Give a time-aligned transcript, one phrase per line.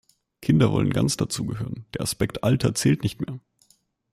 [0.41, 3.39] Kinder wollen ganz dazu gehören, der Aspekt Alter zählt nicht mehr.